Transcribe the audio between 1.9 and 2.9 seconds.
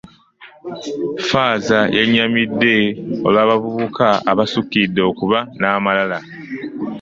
yennyamidde